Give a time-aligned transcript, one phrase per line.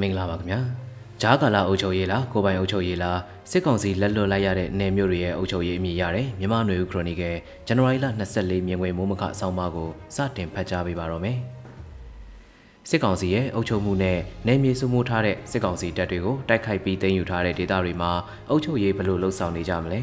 [0.00, 0.60] မင်္ဂလာပါခင်ဗျာ
[1.22, 3.18] ဂျားကာလာအုပ်ချုပ်ရေးလားကိုပိုင်အုပ်ချုပ်ရေးလား
[3.50, 8.06] စစ်ကောင်စီလက်လွတ်လိုက်ရတဲ့နယ်မြို့တွေရဲ့အုပ်ချုပ်ရေးအမည်ရတယ်မြန်မာနွေဦးခရိုနီကယ်ဇန်နဝါရီလ
[8.36, 11.38] 24မြင်ကွယ်မိုးမခအဆောင်ပါကိုစတင်ဖတ်ကြားပေးပါတော့မယ်
[12.88, 18.10] စစ်ကောင်စီရဲ့အုပ်ချုပ်မှုနဲ့နယ်မြေစုမှုထားတဲ့စစ်ကောင်စီတပ်တွေကိုတိုက်ခိုက်ပြီးသိမ်းယူထားတဲ့ဒေသတွေမှာ
[18.50, 20.00] အုပ်ချုပ်ရေးဘယ်လိုလှုပ်ဆောင်နေကြမလဲ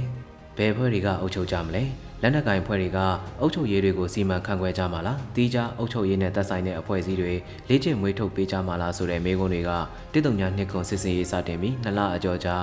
[0.58, 1.84] ဘယ်ဖွဲ့တွေကအုပ်ချုပ်ကြမလဲ
[2.26, 3.00] လက်နက်ကင်ဖွဲ့တွေက
[3.40, 7.34] အုပ်ချုပ်ရေးတွေကိုစီမံခန့်ခွဲကြမှာလားတီးခြားအုပ်ချုပ်ရေးနဲ့သက်ဆိုင်တဲ့အဖွဲ့အစည်းတွေ
[7.70, 9.72] လေ့ကျင့်မွေးထုတ်ပေးကြမှာလားဆိုတဲ့မေးခွန်းတွေက
[10.14, 12.56] တစ်တုံညာနှစ်ခွန်စစ်စင်ရေးစတင်ပြီးနှစ်လအကျော်ကြာ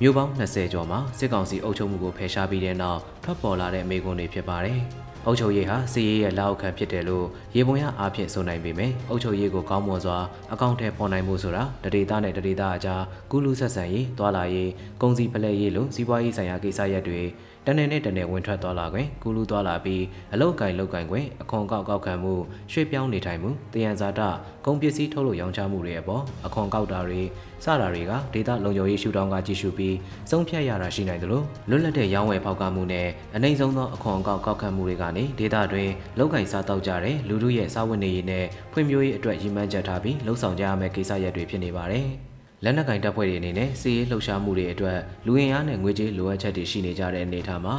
[0.00, 4.80] မြို့ပေါင်း20ကျော်မှာစစ်ကောင်စီအုပ်ချုပ်မှုကိုဖယ်ရှားပြီးတဲ့နောက်ထွက်ပေါ်လာတဲ့မေးခွန်းတွေဖြစ်ပါတယ်။
[5.26, 7.26] အုပ်ချုပ်ရေးဟာစီရေးရဲ့လက်အောက်ခံဖြစ်တယ်လို့
[7.56, 10.18] ရေပုံရအားဖြင့်ဆိုနိုင်ပေမယ့်အုပ်ချုပ်ရေးကိုကောင်းမွန်စွာ
[10.52, 14.70] အကောင့်ထဲပေါ်နိုင်မှုဆိုတာတဒေတာနဲ့တဒေတာအကြားကုလူဆက်ဆံရေးတွာလာရေး
[15.02, 17.20] ကုန်စည်ဖလှယ်ရေးလိုစီးပွားရေးဆိုင်ရာကိစ္စရပ်တွေ
[17.66, 22.34] တနေ့နဲ့တနေ့ဝင်ထွက်သွားလာခွင့်ကုလူသွားလာပြီးအလုတ်ကင်လုတ်ကင်ခွင့်အခွန်ကောက်ကောက်ခံမှု
[22.72, 24.20] ရွှေ့ပြောင်းနေထိုင်မှုတယံဇာတ
[24.68, 27.20] ကုန်ပစ္စည်းထုတ်လုပ်ရောင်းချမှုတွေအပေါ်အခွန်ကောက်တာတွေ
[27.64, 29.96] စတာတွေကဒေတာလုံခြုံရေးရှုထောင့်ကကြည့်ရှုပြီး
[30.30, 42.06] စုံဖြတ်ရတာရှိနိုင်တယ်လို့လွတ်လပ်တဲ့ရောင်းဝယ်ဖောက်ကမှုနဲ့အနိုင်ဆုံးသောအခွန်ကောက်ကောက်ခံမှုတွေကနေဒေတာတွင်လောက်ကင်စားတောက်ကြတဲ့လူမှုရဲ့စာဝတ်နေရေးနဲ့ဖွံ့ဖြိုးရေးအတွက်ရည်မှန်းချက်ထားပြီးလှုံ့ဆော်ကြရမယ့်ကိစ္စရပ်တွေဖြစ်နေပါတယ်။
[42.64, 47.74] လက်နက်ကင်တပ်ဖွဲ့တွေအနေနဲ့စီးရေးလှုပ်ရှားမှုတွေအတွက်လူဝင်အားနဲ့ငွေကြေးလိုအပ်ချက်တွေရှိနေကြတဲ့အနေအထားမှာ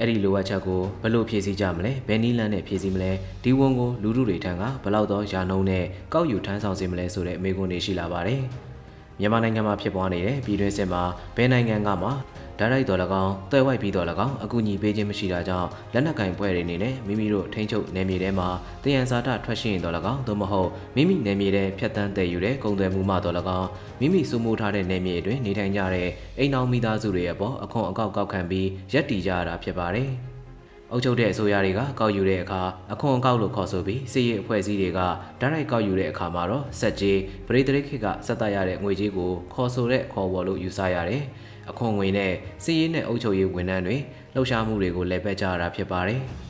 [0.00, 3.10] အဲ့ဒီလိုအပ်ချက်ကိုဘယ်လိုဖြည့်ဆည်းကြမလဲဘယ်နည်းလမ်းနဲ့ဖြည့်ဆည်းမလဲ
[3.42, 8.42] ဒီဝန်ကိုလူလူတွေထံကဘယ်လောက်သောယာနှုံးနဲ့ကောက်ယူထမ်းဆောင်စေမလဲဆိုတဲ့အမေးခွန်းတွေရှိလာပါတယ်
[9.20, 11.02] မြန်မာနိုင်ငံမှာဖြစ်ပွားနေတဲ့ပြည်တွင်းစစ်မှာ
[11.36, 12.10] ဘယ်နိုင်ငံကမှ
[12.58, 18.48] ဓာတ်ရိုက်တော်၎င်းတွဲဝိုက်ပြီးတော်၎င်းအကူအညီပေးခြင်းမရှိတာကြောင့်လက်နက်ကင်ဖွဲ့တွေအနေနဲ့မိမိတို့ထိန်းချုပ်နယ်မြေထဲမှာ
[18.82, 23.68] တယံဇာတထွက်ရှိရင်တော်၎င်းသို့မဟုတ်မိမိနယ်မြေထဲဖြတ်တန်းတည်ယူတဲ့ကုန်သွယ်မှုမှတော်၎င်း
[24.00, 30.10] မိမိစုမှုထားတဲ့နယ်မြေအတွင်းနေထိုင်ကြတဲ့အိမ်အောင်မိသားစုတွေရဲ့ပေါ်အခွန်အကောက်ကောက်ခံပြီးရက်တီကြရတာဖြစ်ပါတယ်။
[30.92, 32.60] အုပ်ချုပ်တဲ့အစိုးရတွေကကောက်ယူတဲ့အခါ
[32.92, 35.00] အခွန်အကောက်လို့ခေါ်ဆိုပြီးစီရေးအဖွဲ့အစည်းတွေက
[35.40, 41.24] ဓာတ်ရိုက်ကောက်ယူတဲ့အခါမှာတော့စက်ကြီးပရိသတ်ခိကစက်တရတဲ့ငွေကြီးကိုခေါ်ဆိုတဲ့ခေါ်ဝေါ်လို့ယူဆရတယ်။
[41.70, 42.32] အခွန်ငွေနဲ့
[42.64, 43.96] စီးရေးနဲ့အုပ်ချုပ်ရေးဝန်ထမ်းတွေ
[44.34, 46.22] လှုပ်ရှားမှုတွေကိုလည်းပဲကြရတာဖြစ်ပါတယ်။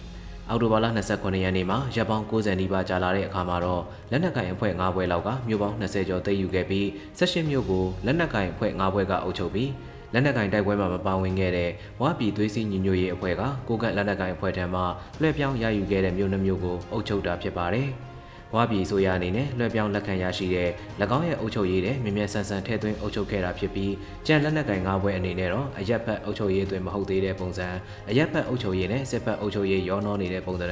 [0.49, 6.87] အောက်တိုဘာလ29ရက်နေ့မှာရပ်ပေါင်း90နီးပါးကြာလာတဲ့အခါမှာတော့လက်နက်ကင်အဖွဲ့9ဘွဲလောက်ကမြို့ပေါင်း20ကျော်သိမ်းယူခဲ့ပြီး
[7.19, 9.71] 16မြို့ကိုလက်နက်ကင်အဖွဲ့9ဘွဲကအုပ်ချုပ်ပြီး
[10.13, 14.81] လက်နက်ကင်တိုက်ပွဲမှာမပါဝင်ခဲ့တဲ့ဝါပြည်သွေးစည်းညီညွတ်ရေးအဖွဲ့ကကိုကန့်လက်နက်ကင်အဖွဲ့ထံမှ
[15.21, 17.89] လွှဲပြောင်းရယူခဲ့တဲ့မြို့နှမျိုးကိုအုပ်ချုပ်တာဖြစ်ပါတယ်။
[18.53, 20.71] ဘွားပြည်ဆိုရအနေနဲ့လွှဲပြောင်းလက်ခံရရှိတဲ့၎
[21.17, 23.93] င်းရဲ့အုပ်ချုပ်ရေးတဲ့မြင်မြန်ဆန်ဆန်ထည့်သွင်းအုပ်ချုပ်ခဲ့တာဖြစ်ပြီး
[24.27, 27.69] ကြံလက်နက်ကင်ကားပွဲအနေနဲ့တော့အရက်ဖက်အုပ်ချုပ်ရေးအတွင်းမဟုတ်သေးတဲ့ပုံစံ
[28.11, 30.67] အရက်ဖက်အုပ်ချုပ်ရေးနဲ့စစ်ဖက်အုပ်ချုပ်ရေးရောနှောနေတဲ့ပုံစံ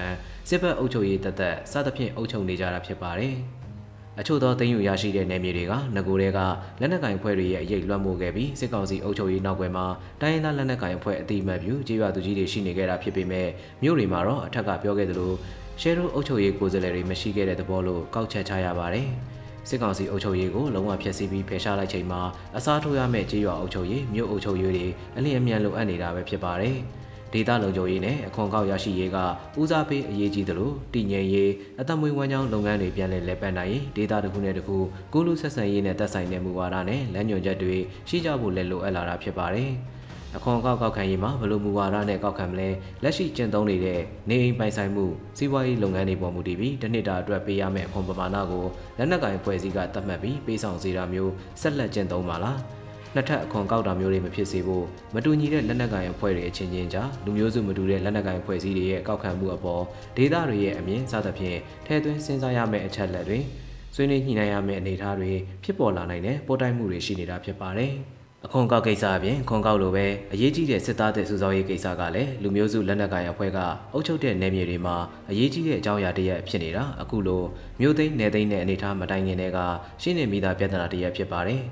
[0.49, 3.35] စစ်ဖက်အုပ်ချုပ်ရေးတသက်စသဖြင့်အုပ်ချုပ်နေကြတာဖြစ်ပါတယ်။
[4.21, 6.39] အချို့သောတင်ယူရရှိတဲ့နယ်မြေတွေကငကိုတွေက
[6.81, 9.87] လက်နက်ကင်ဖွဲ့တွေရဲ့အရေးလွှမ်းမိုးခဲ့ပြီးစစ်ကောင်စီအုပ်ချုပ်ရေးနောက်ွယ်မှာ
[10.21, 13.49] တိုင်းရင်းသားလက်နက်ကင်အဖွဲ့အတိအမှတ်ပြုကြေးရွာသူကြီးတွေရှိနေခဲ့တာဖြစ်ပေမဲ့
[13.83, 15.33] မြို့တွေမှာတော့အထက်ကပြောခဲ့သလို
[15.81, 19.09] ရှယ်ရိုအုပ်ချုပ်ရေးကိုယ်စားလှယ်တွေမရှိခဲ့တဲ့သဘောလို့ကောက်ချက်ချရပါတယ်။
[19.69, 22.21] စစ်ကောင်စီအုပ်ချုပ်ရေးကိုလုံးဝဖျက်ဆီးပြီးဖယ်ရှားလိုက်ချိန်မှာ
[22.57, 24.87] အစားထိုးရမယ့်ကြေးရွာအုပ်ချုပ်ရေးမြို့အုပ်ချုပ်ရေးတွေ
[25.17, 26.77] အလျင်အမြန်လိုအပ်နေတာပဲဖြစ်ပါတယ်။
[27.33, 29.19] ဒေသလုံခြုံရေးနဲ့အခွန်ကောက်ရရှိရေးက
[29.61, 31.51] ဦးစားပေးအရေးကြီးသလိုတည်ငြိမ်ရေး
[31.81, 34.77] အသက်မွေးဝမ်းကြောင်းလုပ်ငန်းတွေပြန်လည်လည်ပတ်နိုင်ရေးဒေသတစ်ခုနဲ့တစ်ခု
[35.13, 37.77] ကုလူဆက်ဆံရေးနဲ့သက်ဆိုင်တဲ့မူဝါဒနဲ့လမ်းညွှန်ချက်တွေ
[38.09, 39.71] ရှိကြဖို့လည်းလိုအပ်လာတာဖြစ်ပါတယ်။
[40.37, 42.69] အခွန်ကောက်ကောက်ခံရေးမှာဘလို့မူဝါဒနဲ့ကောက်ခံမလဲ
[43.03, 45.05] လက်ရှိကျင့်သုံးနေတဲ့နေအိမ်ပိုင်ဆိုင်မှု
[45.37, 48.65] စီးပွားရေးလုပ်ငန်းတွေပေါ်မူတည်ပြီးတစ်နှစ်တာအတွက်ပေးရမယ့်အခွန်ပမာဏကို
[48.99, 52.59] လက်နက်ကင်ဖွဲ့စည်းကသတ်မှတ်ပြီးပေးဆောင်စေတာမျိုးဆက်လက်ကျင့်သုံးပါလား
[53.15, 59.83] နှစ်ထပ်အခွန်ကောက်တာမျိုးတွေမဖြစ်စေဖို့မတူညီတဲ့လက်နက်ကိုင်အဖွဲ့တွေအချင်းချင်းကြားလူမျိုးစုမတူတဲ့လက်နက်ကိုင်အဖွဲ့အစည်းတွေရဲ့ကောက်ခံမှုအပေါ်
[60.17, 63.39] ဒေသတွေရဲ့အမြင်စသဖြင့်ထဲသွင်းစဉ်းစားရမယ့်အချက်လက်တွေ
[63.95, 65.33] ဆွေးနွေးညှိနှိုင်းရမယ့်အနေအထားတွေ
[65.65, 67.95] ဖြစ်ပေါ်လာနိုင်တဲ့ပေါ်တိုင်းမှုတွေရှိနေတာဖြစ်ပါတယ်။
[68.45, 73.59] အခွန်ကောက်ကိစ္စအပြင်ခွန်ကောက်လိုပဲအရေးကြီးတဲ့စစ်သားတဲ့စုဆောင်းရေးကိစ္စကလည်းလူမျိုးစုလက်နက်ကိုင်အဖွဲ့က
[73.93, 74.97] အုပ်ချုပ်တဲ့နယ်မြေတွေမှာ
[75.31, 77.43] အရေးကြီးတဲ့အကြောင်းအရာတစ်ရပ်ဖြစ်နေတာအခုလို
[77.81, 79.59] မြို့သိမ်းနယ်သိမ်းတဲ့အနေအထားမတိုင်ခင်တည်းက
[80.03, 81.63] ရှင်းနေမိသားပြဿနာတစ်ရပ်ဖြစ်ပါတယ်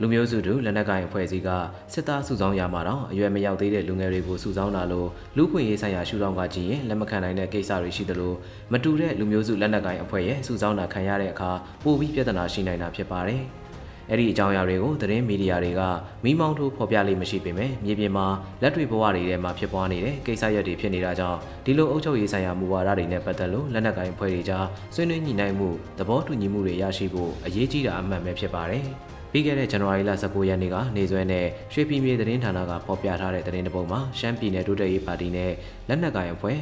[0.00, 1.48] လူမျိုးစုတို့လက်နက်ကိုင်အဖွဲ့အစည်းက
[1.92, 8.34] စစ်သားစုဆောင်းရမှာတော့အရွယ်မရောက်သေးတဲ့လူငယ်တွေကိုစုဆောင်းတာလို့လူခွင့်ရေးဆိုင်ရာရှုထောင့်ကကြည့်ရင်လက်မခံနိုင်တဲ့ကိစ္စတွေရှိသလို
[8.72, 11.50] မတူတဲ့လူမျိုးစုလက်နက်ကိုင်အဖွဲ့ရဲ့စုဆောင်းတာခံရတဲ့အခါ
[11.84, 13.42] ပိုပြီးပြဿနာရှိနိုင်တာဖြစ်ပါတယ်။
[14.10, 15.82] အဲ့ဒီအကြောင်းအရာတွေကိုသတင်းမီဒီယာတွေက
[16.24, 18.26] မိမောင်းထိုးဖော်ပြလိမ့်မရှိပေမဲ့မြေပြင်မှာ
[18.62, 25.68] လက်တွေ့ဘဝတွေထဲမှာဖြစ်ပွားနေတဲ့ကိစ္စရပ်တွေဖြစ်နေတာကြောင့်ဒီလိုအုပ်ချုပ်ရေးဆိုင်ရာမူဝါဒတွေနဲ့ပတ်သက်လို့လက်နက်ကိုင်ဖွဲ့တွေကြားဆွေးနွေးညှိနှိုင်းမှု
[25.98, 28.84] သဘောတူညီမှုတွေရရှိဖို့အရေးကြီးတာအမှန်ပဲဖြစ်ပါတယ်။
[29.32, 35.52] ပြီးခဲ့တဲ့ဇန်နဝါရီလ19ရက်နေ့ကနေဆွဲနဲ့ရွှေပြည်မြေသတင်းဌာနကဖော်ပြထားတဲ့သတင်းတပုဒ်မှာရှမ်းပြည်နယ်ဒုတိယပါတီနဲ့
[35.88, 36.58] လက်နက်ကိုင်အဖွဲ့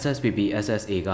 [0.00, 1.10] SSPP SSA က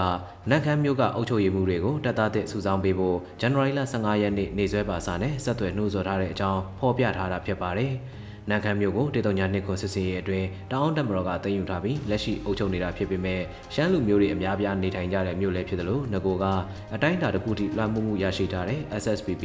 [0.49, 7.93] နက်ခမ်းမြို့ကအုပ်ချုပ်ရေးမှုတွေကိုတပ်သားတဲ့စုဆောင်းပေးဖို့ဇန်နဝါရီလ15ရက်နေ့နေ့စွဲပါစာနဲ့ဆက်သွယ်နှိုးဆော်ထားတဲ့အကြောင်းဖော်ပြထားတာဖြစ်ပါတယ်။
[8.49, 13.41] နန်ခမ်းမြို့ကိုတေတုံညာနှစ်ခွန်စစ်စေးရဲ့အတွင်းတောင်အောင်တက်မတော်ကသိမ်းယူထားပြီးလက်ရှိအုပ်ချုပ်နေတာဖြစ်ပေမဲ့
[13.73, 16.45] ရှမ်းလူမျိုးတွေအများပြားနေထိုင်ကြတဲ့မြို့လည်းဖြစ်တယ်လို့ငကိုက
[16.93, 19.43] အတိုင်းအတာတစ်ခုထိလွှမ်းမိုးမှုရရှိထားတဲ့ SSPP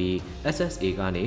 [0.54, 1.24] SSA ကနေ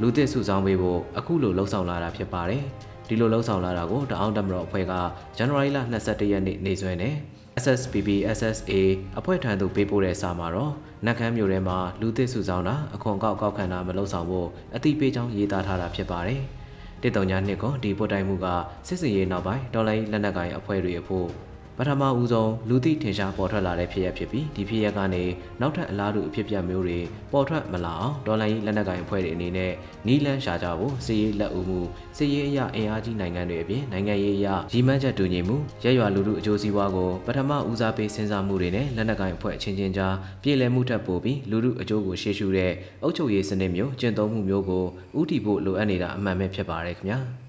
[0.00, 2.64] လူသစ်စုဆောင်းပေးဖို့အခုလိုလှုံ့ဆော်လာတာဖြစ်ပါတယ်
[3.12, 4.92] ဒီလိုလှုံ့ဆော်လာတာကိုတအောင်တက်မတော်အဖွဲ့က
[5.36, 7.14] ဇန်နဝါရီလ22ရက်နေ့နေ့စွဲနဲ့
[7.62, 8.72] SSPP SSA
[9.18, 10.72] အဖွဲ့ထံသို့ပေးပို့တဲ့စာမှာတော့
[11.06, 16.42] နက်ခမ်းမြို့ထဲမှာလူသစ်စုဆောင်းတာအခွန်ကောက်ကောက်ခံတာမလုပ်ဆောင်ဖို့အတိပေးကြောင်းရေးသားထားတာဖြစ်ပါတယ်။
[17.02, 18.46] တစ်တုံညာနှစ်ကဒီပို့တိုင်မှုက
[18.86, 21.28] စစ်စင်ရေးနောက်ပိုင်းဒေါ်လာလက်နက်ကိုင်အဖွဲ့တွေအဖို့
[21.78, 25.24] ပထမဦးဆုံးလူသိထင်ရှားပေါ်ထွက်လာတဲ့ဖြစ်ရပ်ဖြစ်ပြီးဒီဖြစ်ရပ်ကနေ
[25.60, 26.98] နောက်ထပ်အလားတူအဖြစ်အပျက်မျိုးတွေ
[27.32, 29.72] ပေါ်ထွက်မလာအောင်ဒေါ်လာလက်နက်ကိုင်အဖွဲ့တွေအနေနဲ့
[30.06, 31.80] နီးလန်းရှာကြဖို့စစ်ရေးလက်ဦးမှု
[32.16, 42.72] စစ်ရေးအရာအင်အားကြီးနိုင်ငံတွေအပြင်နိုင်ငံရေးအရာရည်မှန်းချက်တူညီမှုရက်ရွာလူထုအကျိုးစီးပွားကိုပထမဦးစားပေးစဉ်းစားမှုတွေနဲ့လက်နက်ကိုင်အဖွဲ့အချင်းချင်းကြားပြည်လည်မှုထပ်ပို့ပြီးလူထုအကျိုးကိုရှေ့ရှုတဲ့
[43.02, 44.84] အုပ်ချုပ်ရေးစနစ်မျိုးကျင့်သုံးမှုမျိုးကို
[45.20, 47.20] ဥတီဖို့လိုအပ်နေတာအမှန်ပဲဖြစ်ပါတယ်ခင်ဗျာ။